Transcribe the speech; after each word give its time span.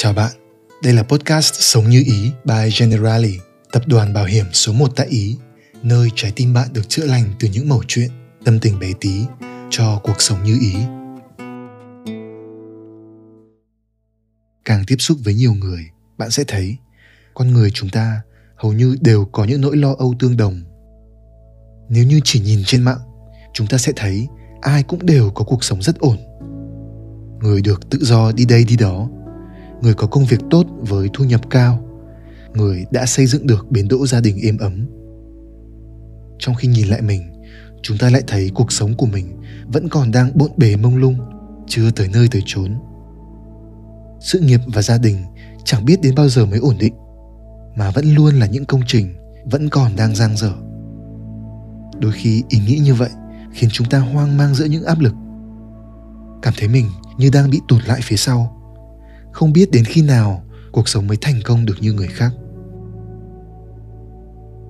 Chào 0.00 0.12
bạn, 0.12 0.32
đây 0.82 0.92
là 0.92 1.02
podcast 1.02 1.54
Sống 1.54 1.88
như 1.90 2.02
Ý 2.06 2.32
by 2.44 2.70
Generali, 2.80 3.38
tập 3.72 3.82
đoàn 3.86 4.12
bảo 4.12 4.24
hiểm 4.24 4.44
số 4.52 4.72
1 4.72 4.92
tại 4.96 5.06
Ý, 5.06 5.36
nơi 5.82 6.08
trái 6.14 6.32
tim 6.36 6.54
bạn 6.54 6.68
được 6.72 6.88
chữa 6.88 7.06
lành 7.06 7.24
từ 7.40 7.48
những 7.48 7.68
mẩu 7.68 7.82
chuyện, 7.88 8.10
tâm 8.44 8.58
tình 8.60 8.78
bé 8.78 8.92
tí 9.00 9.24
cho 9.70 10.00
cuộc 10.02 10.20
sống 10.22 10.44
như 10.44 10.58
ý. 10.60 10.74
Càng 14.64 14.84
tiếp 14.86 14.96
xúc 14.98 15.18
với 15.24 15.34
nhiều 15.34 15.54
người, 15.54 15.84
bạn 16.18 16.30
sẽ 16.30 16.44
thấy 16.48 16.76
con 17.34 17.52
người 17.52 17.70
chúng 17.70 17.88
ta 17.88 18.20
hầu 18.56 18.72
như 18.72 18.96
đều 19.00 19.24
có 19.24 19.44
những 19.44 19.60
nỗi 19.60 19.76
lo 19.76 19.94
âu 19.98 20.14
tương 20.18 20.36
đồng. 20.36 20.62
Nếu 21.88 22.04
như 22.04 22.20
chỉ 22.24 22.40
nhìn 22.40 22.62
trên 22.66 22.82
mạng, 22.82 23.00
chúng 23.54 23.66
ta 23.66 23.78
sẽ 23.78 23.92
thấy 23.96 24.26
ai 24.60 24.82
cũng 24.82 25.06
đều 25.06 25.30
có 25.30 25.44
cuộc 25.44 25.64
sống 25.64 25.82
rất 25.82 25.98
ổn. 25.98 26.16
Người 27.42 27.62
được 27.62 27.90
tự 27.90 27.98
do 28.02 28.32
đi 28.32 28.44
đây 28.44 28.64
đi 28.64 28.76
đó, 28.76 29.07
người 29.82 29.94
có 29.94 30.06
công 30.06 30.24
việc 30.24 30.40
tốt 30.50 30.66
với 30.80 31.08
thu 31.12 31.24
nhập 31.24 31.40
cao. 31.50 31.84
Người 32.54 32.84
đã 32.90 33.06
xây 33.06 33.26
dựng 33.26 33.46
được 33.46 33.70
bến 33.70 33.88
đỗ 33.88 34.06
gia 34.06 34.20
đình 34.20 34.38
êm 34.42 34.58
ấm. 34.58 34.86
Trong 36.38 36.54
khi 36.54 36.68
nhìn 36.68 36.88
lại 36.88 37.02
mình, 37.02 37.22
chúng 37.82 37.98
ta 37.98 38.10
lại 38.10 38.22
thấy 38.26 38.50
cuộc 38.54 38.72
sống 38.72 38.94
của 38.94 39.06
mình 39.06 39.40
vẫn 39.66 39.88
còn 39.88 40.10
đang 40.10 40.30
bộn 40.34 40.50
bề 40.56 40.76
mông 40.76 40.96
lung, 40.96 41.16
chưa 41.66 41.90
tới 41.90 42.08
nơi 42.12 42.28
tới 42.30 42.42
chốn. 42.46 42.74
Sự 44.20 44.40
nghiệp 44.40 44.60
và 44.66 44.82
gia 44.82 44.98
đình 44.98 45.16
chẳng 45.64 45.84
biết 45.84 46.00
đến 46.02 46.14
bao 46.14 46.28
giờ 46.28 46.46
mới 46.46 46.58
ổn 46.58 46.76
định, 46.78 46.94
mà 47.76 47.90
vẫn 47.90 48.14
luôn 48.14 48.34
là 48.34 48.46
những 48.46 48.64
công 48.64 48.80
trình 48.86 49.14
vẫn 49.50 49.68
còn 49.68 49.96
đang 49.96 50.14
dang 50.14 50.36
dở. 50.36 50.52
Đôi 52.00 52.12
khi 52.12 52.42
ý 52.48 52.58
nghĩ 52.58 52.78
như 52.78 52.94
vậy 52.94 53.10
khiến 53.52 53.70
chúng 53.72 53.88
ta 53.88 53.98
hoang 53.98 54.36
mang 54.36 54.54
giữa 54.54 54.64
những 54.64 54.84
áp 54.84 55.00
lực. 55.00 55.14
Cảm 56.42 56.54
thấy 56.58 56.68
mình 56.68 56.86
như 57.18 57.30
đang 57.32 57.50
bị 57.50 57.60
tụt 57.68 57.84
lại 57.86 58.00
phía 58.02 58.16
sau 58.16 58.57
không 59.38 59.52
biết 59.52 59.70
đến 59.70 59.84
khi 59.84 60.02
nào 60.02 60.42
cuộc 60.72 60.88
sống 60.88 61.06
mới 61.06 61.16
thành 61.20 61.40
công 61.44 61.66
được 61.66 61.74
như 61.80 61.92
người 61.92 62.06
khác. 62.06 62.30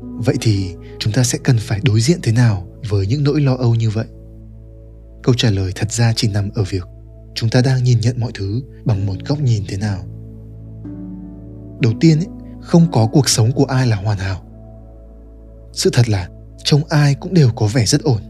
Vậy 0.00 0.36
thì 0.40 0.74
chúng 0.98 1.12
ta 1.12 1.22
sẽ 1.22 1.38
cần 1.44 1.56
phải 1.58 1.80
đối 1.84 2.00
diện 2.00 2.18
thế 2.22 2.32
nào 2.32 2.66
với 2.88 3.06
những 3.06 3.24
nỗi 3.24 3.40
lo 3.40 3.54
âu 3.54 3.74
như 3.74 3.90
vậy? 3.90 4.06
Câu 5.22 5.34
trả 5.34 5.50
lời 5.50 5.72
thật 5.74 5.92
ra 5.92 6.12
chỉ 6.16 6.28
nằm 6.28 6.50
ở 6.54 6.64
việc 6.70 6.84
chúng 7.34 7.50
ta 7.50 7.62
đang 7.62 7.84
nhìn 7.84 8.00
nhận 8.00 8.20
mọi 8.20 8.30
thứ 8.34 8.62
bằng 8.84 9.06
một 9.06 9.14
góc 9.28 9.40
nhìn 9.40 9.62
thế 9.68 9.76
nào. 9.76 9.98
Đầu 11.80 11.92
tiên 12.00 12.18
ấy, 12.18 12.26
không 12.60 12.86
có 12.92 13.08
cuộc 13.12 13.28
sống 13.28 13.52
của 13.52 13.64
ai 13.64 13.86
là 13.86 13.96
hoàn 13.96 14.18
hảo. 14.18 14.42
Sự 15.72 15.90
thật 15.92 16.08
là 16.08 16.28
trông 16.64 16.84
ai 16.88 17.14
cũng 17.14 17.34
đều 17.34 17.50
có 17.56 17.66
vẻ 17.66 17.84
rất 17.86 18.02
ổn 18.02 18.20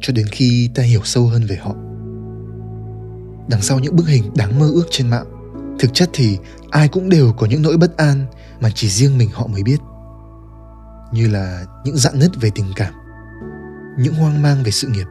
cho 0.00 0.12
đến 0.12 0.26
khi 0.26 0.70
ta 0.74 0.82
hiểu 0.82 1.00
sâu 1.04 1.26
hơn 1.26 1.42
về 1.46 1.56
họ. 1.56 1.74
Đằng 3.48 3.62
sau 3.62 3.78
những 3.78 3.96
bức 3.96 4.08
hình 4.08 4.24
đáng 4.36 4.58
mơ 4.58 4.70
ước 4.74 4.86
trên 4.90 5.10
mạng 5.10 5.31
thực 5.78 5.94
chất 5.94 6.10
thì 6.12 6.38
ai 6.70 6.88
cũng 6.88 7.08
đều 7.08 7.32
có 7.32 7.46
những 7.46 7.62
nỗi 7.62 7.76
bất 7.76 7.96
an 7.96 8.26
mà 8.60 8.70
chỉ 8.74 8.88
riêng 8.88 9.18
mình 9.18 9.30
họ 9.32 9.46
mới 9.46 9.62
biết. 9.62 9.78
Như 11.12 11.28
là 11.28 11.64
những 11.84 11.96
dạn 11.96 12.18
nứt 12.18 12.30
về 12.40 12.50
tình 12.54 12.72
cảm, 12.76 12.94
những 13.98 14.14
hoang 14.14 14.42
mang 14.42 14.62
về 14.62 14.70
sự 14.70 14.88
nghiệp, 14.88 15.06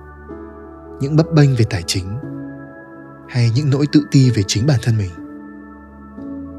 những 1.01 1.15
bấp 1.15 1.25
bênh 1.35 1.55
về 1.55 1.65
tài 1.69 1.83
chính, 1.87 2.17
hay 3.29 3.51
những 3.55 3.69
nỗi 3.69 3.85
tự 3.91 4.05
ti 4.11 4.29
về 4.29 4.43
chính 4.47 4.67
bản 4.67 4.79
thân 4.83 4.97
mình. 4.97 5.11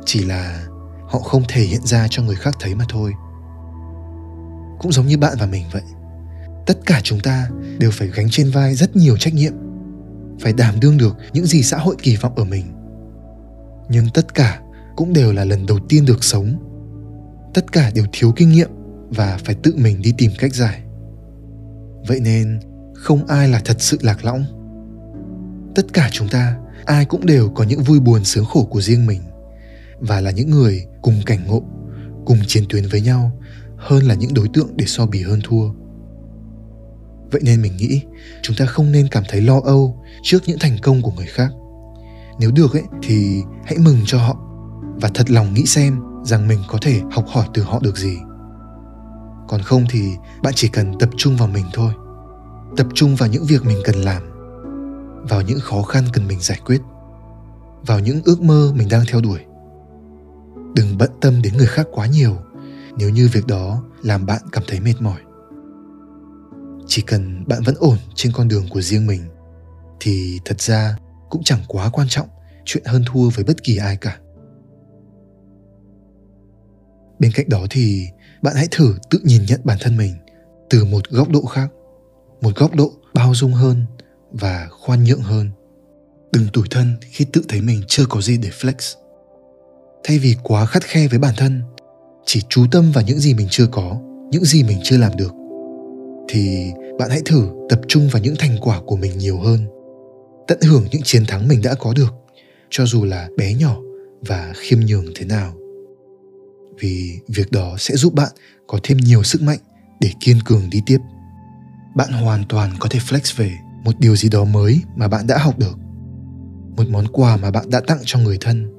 Chỉ 0.05 0.25
là 0.25 0.67
họ 1.09 1.19
không 1.19 1.43
thể 1.49 1.63
hiện 1.63 1.81
ra 1.85 2.07
cho 2.11 2.23
người 2.23 2.37
khác 2.37 2.55
thấy 2.61 2.75
mà 2.75 2.85
thôi. 2.89 3.13
Cũng 4.79 4.93
giống 4.93 5.07
như 5.07 5.19
bạn 5.19 5.37
và 5.41 5.47
mình 5.47 5.65
vậy, 5.73 5.83
tất 6.67 6.79
cả 6.87 7.01
chúng 7.03 7.21
ta 7.21 7.49
đều 7.79 7.91
phải 7.91 8.09
gánh 8.09 8.27
trên 8.31 8.51
vai 8.51 8.75
rất 8.75 8.97
nhiều 8.97 9.17
trách 9.17 9.35
nhiệm, 9.35 9.53
phải 10.41 10.53
đảm 10.53 10.75
đương 10.81 10.99
được 10.99 11.17
những 11.33 11.47
gì 11.47 11.63
xã 11.63 11.79
hội 11.79 11.97
kỳ 12.03 12.17
vọng 12.17 12.35
ở 12.37 12.45
mình 12.45 12.82
nhưng 13.93 14.07
tất 14.15 14.35
cả 14.35 14.61
cũng 14.97 15.13
đều 15.13 15.33
là 15.33 15.45
lần 15.45 15.67
đầu 15.67 15.79
tiên 15.89 16.05
được 16.05 16.25
sống. 16.25 16.55
Tất 17.55 17.73
cả 17.73 17.91
đều 17.95 18.05
thiếu 18.13 18.33
kinh 18.37 18.53
nghiệm 18.53 18.71
và 19.11 19.39
phải 19.45 19.55
tự 19.55 19.75
mình 19.77 20.03
đi 20.03 20.15
tìm 20.19 20.31
cách 20.39 20.55
giải. 20.55 20.83
Vậy 22.09 22.21
nên, 22.21 22.61
không 22.95 23.27
ai 23.27 23.49
là 23.49 23.61
thật 23.65 23.77
sự 23.81 23.99
lạc 24.01 24.25
lõng. 24.25 24.45
Tất 25.75 25.93
cả 25.93 26.09
chúng 26.13 26.29
ta, 26.29 26.57
ai 26.85 27.05
cũng 27.05 27.27
đều 27.27 27.49
có 27.49 27.65
những 27.65 27.83
vui 27.83 28.01
buồn 28.01 28.25
sướng 28.25 28.45
khổ 28.45 28.65
của 28.65 28.81
riêng 28.81 29.07
mình 29.07 29.21
và 30.01 30.21
là 30.21 30.31
những 30.31 30.51
người 30.51 30.87
cùng 31.03 31.15
cảnh 31.27 31.47
ngộ, 31.47 31.63
cùng 32.25 32.39
chiến 32.47 32.65
tuyến 32.69 32.85
với 32.87 33.01
nhau 33.01 33.33
hơn 33.77 34.05
là 34.05 34.15
những 34.15 34.35
đối 34.35 34.49
tượng 34.55 34.69
để 34.77 34.85
so 34.87 35.07
bì 35.07 35.23
hơn 35.23 35.41
thua. 35.45 35.71
Vậy 37.31 37.41
nên 37.45 37.63
mình 37.63 37.77
nghĩ, 37.77 38.03
chúng 38.43 38.57
ta 38.57 38.67
không 38.67 38.93
nên 38.93 39.09
cảm 39.09 39.23
thấy 39.29 39.41
lo 39.41 39.61
âu 39.65 40.05
trước 40.23 40.39
những 40.47 40.59
thành 40.61 40.77
công 40.83 41.03
của 41.03 41.11
người 41.11 41.27
khác 41.27 41.51
nếu 42.39 42.51
được 42.51 42.73
ấy, 42.73 42.85
thì 43.03 43.43
hãy 43.65 43.79
mừng 43.79 43.99
cho 44.05 44.19
họ 44.19 44.37
và 45.01 45.11
thật 45.15 45.31
lòng 45.31 45.55
nghĩ 45.55 45.67
xem 45.67 46.01
rằng 46.25 46.49
mình 46.49 46.59
có 46.69 46.79
thể 46.83 47.01
học 47.13 47.25
hỏi 47.29 47.47
từ 47.55 47.63
họ 47.63 47.79
được 47.83 47.97
gì. 47.97 48.19
Còn 49.49 49.63
không 49.63 49.85
thì 49.91 50.17
bạn 50.43 50.53
chỉ 50.57 50.69
cần 50.69 50.99
tập 50.99 51.11
trung 51.17 51.37
vào 51.37 51.49
mình 51.49 51.65
thôi. 51.73 51.93
Tập 52.77 52.87
trung 52.95 53.17
vào 53.17 53.29
những 53.29 53.45
việc 53.45 53.65
mình 53.65 53.79
cần 53.85 53.97
làm, 53.97 54.23
vào 55.29 55.43
những 55.43 55.61
khó 55.61 55.83
khăn 55.83 56.05
cần 56.13 56.29
mình 56.29 56.41
giải 56.41 56.61
quyết, 56.67 56.81
vào 57.87 58.01
những 58.01 58.21
ước 58.25 58.43
mơ 58.43 58.73
mình 58.77 58.89
đang 58.89 59.05
theo 59.09 59.21
đuổi. 59.21 59.39
Đừng 60.75 60.99
bận 60.99 61.11
tâm 61.21 61.43
đến 61.43 61.57
người 61.57 61.67
khác 61.67 61.87
quá 61.93 62.07
nhiều. 62.07 62.37
Nếu 62.97 63.11
như 63.11 63.29
việc 63.33 63.47
đó 63.47 63.83
làm 64.03 64.27
bạn 64.27 64.43
cảm 64.53 64.63
thấy 64.69 64.81
mệt 64.81 64.95
mỏi, 65.01 65.21
chỉ 66.87 67.03
cần 67.03 67.45
bạn 67.47 67.63
vẫn 67.63 67.75
ổn 67.79 67.97
trên 68.15 68.33
con 68.33 68.49
đường 68.49 68.65
của 68.71 68.81
riêng 68.81 69.07
mình, 69.07 69.23
thì 70.01 70.41
thật 70.45 70.61
ra 70.61 70.97
cũng 71.33 71.43
chẳng 71.43 71.61
quá 71.69 71.91
quan 71.93 72.07
trọng 72.11 72.29
chuyện 72.65 72.85
hơn 72.87 73.05
thua 73.07 73.31
với 73.31 73.45
bất 73.45 73.63
kỳ 73.63 73.77
ai 73.77 73.97
cả. 73.97 74.19
Bên 77.19 77.33
cạnh 77.35 77.49
đó 77.49 77.67
thì 77.71 78.07
bạn 78.43 78.55
hãy 78.57 78.69
thử 78.71 78.95
tự 79.11 79.19
nhìn 79.25 79.43
nhận 79.49 79.61
bản 79.65 79.79
thân 79.81 79.97
mình 79.97 80.15
từ 80.71 80.85
một 80.85 81.11
góc 81.11 81.29
độ 81.29 81.45
khác, 81.45 81.69
một 82.41 82.57
góc 82.57 82.75
độ 82.75 82.93
bao 83.15 83.35
dung 83.35 83.53
hơn 83.53 83.85
và 84.31 84.69
khoan 84.71 85.05
nhượng 85.05 85.21
hơn. 85.21 85.51
Đừng 86.33 86.49
tủi 86.53 86.67
thân 86.71 86.97
khi 87.01 87.27
tự 87.33 87.43
thấy 87.49 87.61
mình 87.61 87.83
chưa 87.89 88.07
có 88.09 88.21
gì 88.21 88.37
để 88.37 88.49
flex. 88.49 88.97
Thay 90.05 90.19
vì 90.19 90.37
quá 90.43 90.67
khắt 90.67 90.83
khe 90.83 91.09
với 91.09 91.19
bản 91.19 91.35
thân, 91.37 91.63
chỉ 92.27 92.43
chú 92.49 92.67
tâm 92.71 92.93
vào 92.93 93.05
những 93.05 93.19
gì 93.19 93.35
mình 93.35 93.49
chưa 93.51 93.67
có, 93.67 94.01
những 94.31 94.45
gì 94.45 94.63
mình 94.63 94.79
chưa 94.83 94.99
làm 94.99 95.17
được, 95.17 95.33
thì 96.29 96.71
bạn 96.99 97.11
hãy 97.11 97.21
thử 97.25 97.49
tập 97.69 97.81
trung 97.89 98.09
vào 98.13 98.23
những 98.23 98.35
thành 98.39 98.57
quả 98.61 98.81
của 98.87 98.97
mình 98.97 99.19
nhiều 99.19 99.39
hơn 99.39 99.82
tận 100.53 100.71
hưởng 100.71 100.87
những 100.91 101.03
chiến 101.05 101.25
thắng 101.27 101.49
mình 101.49 101.63
đã 101.63 101.75
có 101.75 101.93
được, 101.97 102.15
cho 102.71 102.87
dù 102.87 103.05
là 103.05 103.29
bé 103.37 103.55
nhỏ 103.55 103.77
và 104.27 104.53
khiêm 104.57 104.81
nhường 104.81 105.05
thế 105.15 105.25
nào. 105.25 105.55
Vì 106.81 107.19
việc 107.29 107.51
đó 107.53 107.75
sẽ 107.79 107.97
giúp 107.97 108.15
bạn 108.15 108.33
có 108.67 108.79
thêm 108.83 108.97
nhiều 108.97 109.23
sức 109.23 109.43
mạnh 109.43 109.59
để 110.01 110.11
kiên 110.21 110.39
cường 110.45 110.71
đi 110.71 110.83
tiếp. 110.87 110.99
Bạn 111.97 112.13
hoàn 112.13 112.45
toàn 112.49 112.71
có 112.79 112.89
thể 112.91 112.99
flex 112.99 113.37
về 113.37 113.53
một 113.85 113.93
điều 113.99 114.17
gì 114.17 114.29
đó 114.29 114.45
mới 114.45 114.83
mà 114.97 115.09
bạn 115.09 115.27
đã 115.27 115.39
học 115.39 115.59
được, 115.59 115.79
một 116.77 116.89
món 116.89 117.07
quà 117.13 117.37
mà 117.37 117.51
bạn 117.51 117.71
đã 117.71 117.81
tặng 117.81 118.01
cho 118.05 118.19
người 118.19 118.39
thân, 118.41 118.73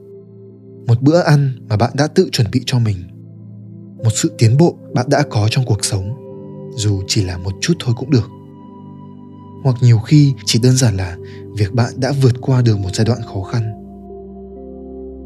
một 0.88 1.02
bữa 1.02 1.20
ăn 1.20 1.56
mà 1.70 1.78
bạn 1.78 1.92
đã 1.96 2.08
tự 2.08 2.30
chuẩn 2.32 2.52
bị 2.52 2.62
cho 2.66 2.80
mình, 2.80 2.98
một 4.04 4.12
sự 4.16 4.32
tiến 4.38 4.58
bộ 4.58 4.78
bạn 4.94 5.06
đã 5.10 5.24
có 5.30 5.48
trong 5.52 5.66
cuộc 5.66 5.86
sống, 5.86 6.14
dù 6.76 7.04
chỉ 7.08 7.24
là 7.24 7.38
một 7.38 7.54
chút 7.62 7.74
thôi 7.80 7.94
cũng 7.98 8.12
được 8.12 8.30
hoặc 9.64 9.76
nhiều 9.82 10.00
khi 10.00 10.34
chỉ 10.46 10.60
đơn 10.60 10.78
giản 10.78 10.98
là 10.98 11.18
việc 11.58 11.74
bạn 11.74 11.94
đã 11.98 12.12
vượt 12.22 12.34
qua 12.42 12.62
được 12.62 12.80
một 12.80 12.90
giai 12.94 13.06
đoạn 13.06 13.20
khó 13.22 13.42
khăn. 13.42 13.80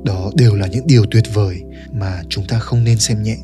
Đó 0.04 0.32
đều 0.36 0.56
là 0.56 0.68
những 0.68 0.88
điều 0.88 1.06
tuyệt 1.12 1.24
vời 1.34 1.62
mà 1.92 2.22
chúng 2.30 2.46
ta 2.48 2.60
không 2.60 2.84
nên 2.84 3.00
xem 3.00 3.24
nhẹ. 3.24 3.38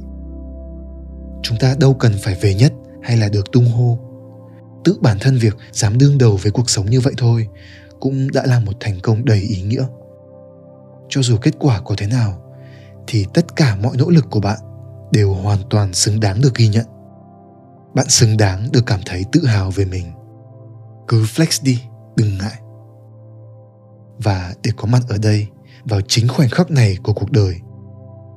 Chúng 1.43 1.57
ta 1.59 1.75
đâu 1.79 1.93
cần 1.93 2.13
phải 2.21 2.35
về 2.41 2.53
nhất 2.53 2.73
hay 3.01 3.17
là 3.17 3.29
được 3.29 3.51
tung 3.51 3.71
hô. 3.71 3.99
Tự 4.83 4.97
bản 5.01 5.17
thân 5.21 5.37
việc 5.37 5.57
dám 5.71 5.97
đương 5.97 6.17
đầu 6.17 6.39
với 6.41 6.51
cuộc 6.51 6.69
sống 6.69 6.85
như 6.89 6.99
vậy 6.99 7.13
thôi 7.17 7.47
cũng 7.99 8.31
đã 8.31 8.45
là 8.45 8.59
một 8.59 8.73
thành 8.79 8.99
công 8.99 9.25
đầy 9.25 9.39
ý 9.39 9.61
nghĩa. 9.61 9.85
Cho 11.09 11.21
dù 11.21 11.37
kết 11.37 11.53
quả 11.59 11.81
có 11.85 11.95
thế 11.97 12.07
nào, 12.07 12.43
thì 13.07 13.25
tất 13.33 13.55
cả 13.55 13.77
mọi 13.83 13.97
nỗ 13.97 14.09
lực 14.09 14.25
của 14.29 14.39
bạn 14.39 14.59
đều 15.11 15.33
hoàn 15.33 15.59
toàn 15.69 15.93
xứng 15.93 16.19
đáng 16.19 16.41
được 16.41 16.55
ghi 16.55 16.67
nhận. 16.67 16.85
Bạn 17.95 18.09
xứng 18.09 18.37
đáng 18.37 18.67
được 18.71 18.85
cảm 18.85 18.99
thấy 19.05 19.25
tự 19.31 19.45
hào 19.45 19.71
về 19.71 19.85
mình 19.85 20.05
cứ 21.07 21.23
flex 21.23 21.63
đi, 21.63 21.81
đừng 22.15 22.37
ngại. 22.37 22.59
Và 24.17 24.53
để 24.63 24.71
có 24.75 24.85
mặt 24.85 25.01
ở 25.09 25.17
đây, 25.17 25.47
vào 25.83 26.01
chính 26.07 26.27
khoảnh 26.27 26.49
khắc 26.49 26.71
này 26.71 26.97
của 27.03 27.13
cuộc 27.13 27.31
đời, 27.31 27.55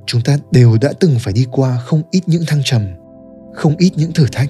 chúng 0.07 0.23
ta 0.23 0.39
đều 0.51 0.77
đã 0.81 0.93
từng 1.01 1.17
phải 1.21 1.33
đi 1.33 1.47
qua 1.51 1.79
không 1.85 2.03
ít 2.11 2.23
những 2.27 2.43
thăng 2.47 2.61
trầm, 2.65 2.87
không 3.55 3.77
ít 3.79 3.93
những 3.97 4.13
thử 4.13 4.27
thách. 4.33 4.49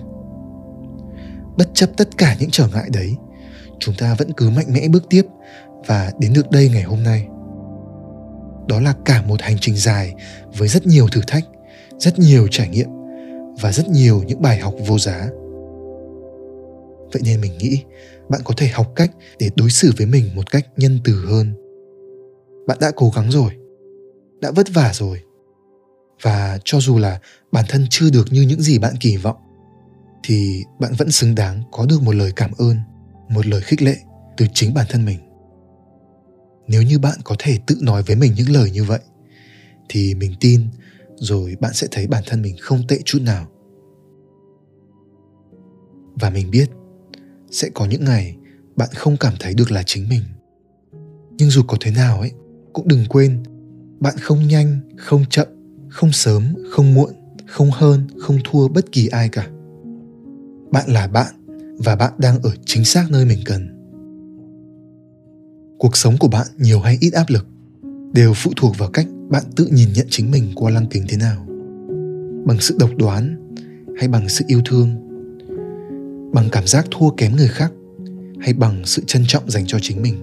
Bất 1.57 1.69
chấp 1.75 1.91
tất 1.97 2.09
cả 2.19 2.37
những 2.41 2.51
trở 2.51 2.69
ngại 2.69 2.89
đấy, 2.93 3.17
chúng 3.79 3.95
ta 3.99 4.15
vẫn 4.15 4.33
cứ 4.37 4.51
mạnh 4.51 4.67
mẽ 4.69 4.89
bước 4.89 5.05
tiếp 5.11 5.23
và 5.87 6.13
đến 6.19 6.33
được 6.33 6.51
đây 6.51 6.71
ngày 6.75 6.83
hôm 6.83 7.03
nay. 7.03 7.27
Đó 8.69 8.81
là 8.81 8.95
cả 9.05 9.23
một 9.23 9.43
hành 9.43 9.57
trình 9.61 9.77
dài 9.77 10.15
với 10.59 10.69
rất 10.69 10.87
nhiều 10.87 11.09
thử 11.09 11.21
thách, 11.27 11.45
rất 11.99 12.19
nhiều 12.19 12.49
trải 12.51 12.69
nghiệm 12.69 12.89
và 13.61 13.73
rất 13.73 13.89
nhiều 13.89 14.23
những 14.27 14.43
bài 14.43 14.59
học 14.59 14.75
vô 14.87 14.99
giá 14.99 15.29
vậy 17.17 17.23
nên 17.25 17.41
mình 17.41 17.59
nghĩ 17.59 17.83
bạn 18.29 18.41
có 18.45 18.55
thể 18.57 18.69
học 18.69 18.93
cách 18.97 19.11
để 19.39 19.51
đối 19.57 19.71
xử 19.71 19.93
với 19.97 20.07
mình 20.07 20.35
một 20.35 20.51
cách 20.51 20.67
nhân 20.77 20.99
từ 21.05 21.27
hơn. 21.27 21.55
Bạn 22.67 22.79
đã 22.81 22.93
cố 22.97 23.13
gắng 23.17 23.31
rồi, 23.31 23.51
đã 24.41 24.51
vất 24.51 24.67
vả 24.75 24.91
rồi. 24.95 25.23
Và 26.23 26.59
cho 26.65 26.81
dù 26.81 26.99
là 26.99 27.21
bản 27.53 27.65
thân 27.69 27.87
chưa 27.91 28.11
được 28.11 28.27
như 28.31 28.43
những 28.43 28.61
gì 28.61 28.79
bạn 28.79 28.95
kỳ 29.01 29.17
vọng, 29.17 29.37
thì 30.25 30.63
bạn 30.81 30.93
vẫn 30.99 31.11
xứng 31.11 31.35
đáng 31.35 31.63
có 31.73 31.87
được 31.87 32.03
một 32.03 32.15
lời 32.15 32.33
cảm 32.37 32.51
ơn, 32.59 32.77
một 33.29 33.47
lời 33.47 33.61
khích 33.61 33.83
lệ 33.83 33.97
từ 34.37 34.47
chính 34.55 34.75
bản 34.75 34.87
thân 34.89 35.05
mình. 35.05 35.19
Nếu 36.69 36.83
như 36.83 36.99
bạn 36.99 37.19
có 37.25 37.37
thể 37.39 37.59
tự 37.67 37.77
nói 37.83 38.03
với 38.03 38.17
mình 38.17 38.33
những 38.37 38.51
lời 38.51 38.71
như 38.71 38.85
vậy, 38.85 39.01
thì 39.89 40.15
mình 40.15 40.35
tin 40.41 40.69
rồi 41.17 41.57
bạn 41.61 41.73
sẽ 41.75 41.87
thấy 41.91 42.07
bản 42.07 42.23
thân 42.27 42.43
mình 42.43 42.57
không 42.61 42.83
tệ 42.89 42.99
chút 43.05 43.23
nào. 43.23 43.47
Và 46.21 46.31
mình 46.31 46.51
biết 46.51 46.71
sẽ 47.57 47.69
có 47.75 47.87
những 47.87 48.05
ngày 48.05 48.37
bạn 48.77 48.89
không 48.95 49.17
cảm 49.17 49.35
thấy 49.41 49.55
được 49.55 49.71
là 49.71 49.83
chính 49.87 50.09
mình. 50.09 50.23
Nhưng 51.39 51.51
dù 51.51 51.63
có 51.63 51.77
thế 51.81 51.91
nào 51.91 52.21
ấy, 52.21 52.33
cũng 52.73 52.89
đừng 52.89 53.05
quên, 53.09 53.43
bạn 54.01 54.15
không 54.21 54.49
nhanh, 54.49 54.81
không 54.97 55.25
chậm, 55.31 55.47
không 55.89 56.13
sớm, 56.13 56.55
không 56.71 56.95
muộn, 56.95 57.11
không 57.47 57.71
hơn, 57.71 58.07
không 58.19 58.39
thua 58.45 58.69
bất 58.69 58.93
kỳ 58.93 59.07
ai 59.07 59.29
cả. 59.29 59.49
Bạn 60.71 60.91
là 60.91 61.07
bạn 61.07 61.35
và 61.79 61.97
bạn 61.97 62.13
đang 62.19 62.43
ở 62.43 62.51
chính 62.65 62.85
xác 62.85 63.11
nơi 63.11 63.25
mình 63.25 63.39
cần. 63.45 63.69
Cuộc 65.79 65.97
sống 65.97 66.17
của 66.19 66.29
bạn 66.29 66.47
nhiều 66.59 66.81
hay 66.81 66.99
ít 67.01 67.13
áp 67.13 67.27
lực 67.29 67.47
đều 68.13 68.33
phụ 68.35 68.53
thuộc 68.57 68.79
vào 68.79 68.91
cách 68.91 69.07
bạn 69.29 69.43
tự 69.57 69.67
nhìn 69.67 69.89
nhận 69.93 70.07
chính 70.11 70.31
mình 70.31 70.53
qua 70.55 70.71
lăng 70.71 70.87
kính 70.87 71.05
thế 71.09 71.17
nào. 71.17 71.47
Bằng 72.47 72.59
sự 72.61 72.77
độc 72.79 72.91
đoán 72.99 73.53
hay 73.99 74.09
bằng 74.09 74.29
sự 74.29 74.45
yêu 74.49 74.61
thương 74.65 75.06
bằng 76.37 76.49
cảm 76.53 76.67
giác 76.67 76.87
thua 76.91 77.11
kém 77.11 77.37
người 77.37 77.49
khác 77.49 77.73
hay 78.41 78.53
bằng 78.53 78.83
sự 78.85 79.03
trân 79.07 79.23
trọng 79.27 79.51
dành 79.51 79.67
cho 79.67 79.79
chính 79.83 80.03
mình. 80.03 80.15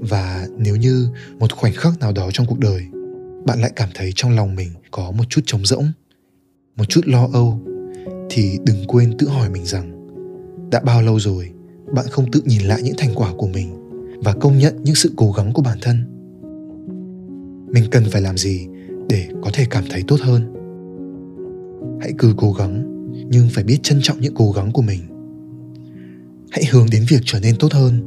Và 0.00 0.46
nếu 0.58 0.76
như 0.76 1.08
một 1.38 1.52
khoảnh 1.52 1.72
khắc 1.72 2.00
nào 2.00 2.12
đó 2.12 2.30
trong 2.32 2.46
cuộc 2.46 2.58
đời, 2.58 2.86
bạn 3.46 3.60
lại 3.60 3.72
cảm 3.76 3.88
thấy 3.94 4.10
trong 4.14 4.36
lòng 4.36 4.54
mình 4.54 4.68
có 4.90 5.10
một 5.10 5.24
chút 5.28 5.40
trống 5.46 5.66
rỗng, 5.66 5.86
một 6.76 6.84
chút 6.88 7.00
lo 7.04 7.28
âu, 7.32 7.60
thì 8.30 8.58
đừng 8.64 8.86
quên 8.88 9.18
tự 9.18 9.28
hỏi 9.28 9.50
mình 9.50 9.64
rằng, 9.64 10.08
đã 10.70 10.80
bao 10.80 11.02
lâu 11.02 11.20
rồi 11.20 11.50
bạn 11.94 12.06
không 12.10 12.30
tự 12.30 12.40
nhìn 12.44 12.62
lại 12.62 12.82
những 12.82 12.96
thành 12.98 13.14
quả 13.14 13.32
của 13.38 13.48
mình 13.48 13.90
và 14.24 14.32
công 14.32 14.58
nhận 14.58 14.82
những 14.82 14.94
sự 14.94 15.12
cố 15.16 15.32
gắng 15.32 15.52
của 15.52 15.62
bản 15.62 15.78
thân? 15.82 16.04
Mình 17.72 17.84
cần 17.90 18.04
phải 18.10 18.22
làm 18.22 18.36
gì 18.36 18.66
để 19.08 19.28
có 19.42 19.50
thể 19.52 19.66
cảm 19.70 19.84
thấy 19.90 20.04
tốt 20.06 20.20
hơn? 20.20 20.52
Hãy 22.00 22.12
cứ 22.18 22.34
cố 22.36 22.52
gắng 22.52 22.95
nhưng 23.28 23.48
phải 23.48 23.64
biết 23.64 23.78
trân 23.82 23.98
trọng 24.02 24.20
những 24.20 24.34
cố 24.34 24.52
gắng 24.52 24.72
của 24.72 24.82
mình. 24.82 25.00
Hãy 26.50 26.64
hướng 26.70 26.86
đến 26.92 27.04
việc 27.08 27.20
trở 27.24 27.40
nên 27.40 27.56
tốt 27.58 27.72
hơn, 27.72 28.00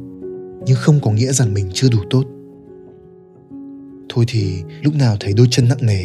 nhưng 0.66 0.76
không 0.76 1.00
có 1.02 1.12
nghĩa 1.12 1.32
rằng 1.32 1.54
mình 1.54 1.70
chưa 1.74 1.88
đủ 1.90 1.98
tốt. 2.10 2.24
Thôi 4.08 4.24
thì, 4.28 4.62
lúc 4.82 4.94
nào 4.94 5.16
thấy 5.20 5.32
đôi 5.32 5.46
chân 5.50 5.68
nặng 5.68 5.78
nề, 5.86 6.02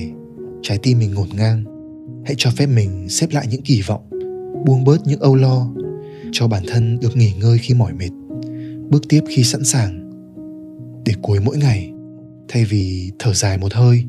trái 0.61 0.79
tim 0.83 0.99
mình 0.99 1.13
ngổn 1.13 1.29
ngang, 1.37 1.63
hãy 2.25 2.35
cho 2.37 2.51
phép 2.51 2.65
mình 2.65 3.09
xếp 3.09 3.27
lại 3.31 3.47
những 3.49 3.61
kỳ 3.61 3.81
vọng, 3.81 4.09
buông 4.65 4.83
bớt 4.83 5.07
những 5.07 5.19
âu 5.19 5.35
lo, 5.35 5.67
cho 6.31 6.47
bản 6.47 6.63
thân 6.67 6.99
được 6.99 7.15
nghỉ 7.15 7.33
ngơi 7.33 7.57
khi 7.57 7.73
mỏi 7.73 7.93
mệt, 7.93 8.09
bước 8.89 9.03
tiếp 9.09 9.21
khi 9.29 9.43
sẵn 9.43 9.63
sàng. 9.63 10.01
Để 11.05 11.13
cuối 11.21 11.39
mỗi 11.39 11.57
ngày, 11.57 11.91
thay 12.47 12.65
vì 12.65 13.11
thở 13.19 13.33
dài 13.33 13.57
một 13.57 13.73
hơi, 13.73 14.05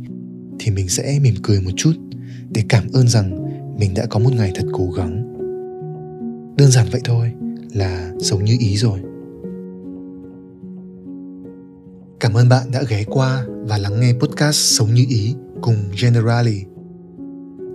thì 0.58 0.70
mình 0.70 0.88
sẽ 0.88 1.18
mỉm 1.22 1.34
cười 1.42 1.60
một 1.60 1.70
chút 1.76 1.92
để 2.50 2.62
cảm 2.68 2.84
ơn 2.92 3.08
rằng 3.08 3.45
mình 3.78 3.94
đã 3.94 4.06
có 4.06 4.18
một 4.18 4.32
ngày 4.36 4.52
thật 4.54 4.66
cố 4.72 4.90
gắng. 4.90 5.32
Đơn 6.56 6.70
giản 6.70 6.86
vậy 6.92 7.00
thôi 7.04 7.32
là 7.74 8.12
sống 8.20 8.44
như 8.44 8.56
ý 8.60 8.76
rồi. 8.76 9.00
Cảm 12.20 12.34
ơn 12.34 12.48
bạn 12.48 12.70
đã 12.72 12.82
ghé 12.88 13.04
qua 13.04 13.44
và 13.48 13.78
lắng 13.78 14.00
nghe 14.00 14.12
podcast 14.12 14.56
sống 14.56 14.94
như 14.94 15.04
ý 15.08 15.34
cùng 15.60 15.76
generali. 16.02 16.64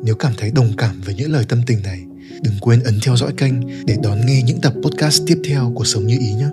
Nếu 0.03 0.15
cảm 0.15 0.33
thấy 0.37 0.51
đồng 0.51 0.71
cảm 0.77 1.01
với 1.05 1.15
những 1.15 1.31
lời 1.31 1.45
tâm 1.49 1.61
tình 1.67 1.81
này, 1.83 2.05
đừng 2.43 2.53
quên 2.61 2.83
ấn 2.83 2.93
theo 3.03 3.15
dõi 3.15 3.33
kênh 3.37 3.53
để 3.85 3.97
đón 4.03 4.25
nghe 4.25 4.41
những 4.43 4.61
tập 4.61 4.73
podcast 4.83 5.23
tiếp 5.27 5.41
theo 5.49 5.71
của 5.75 5.83
sống 5.83 6.07
như 6.07 6.17
ý 6.19 6.33
nhé. 6.33 6.49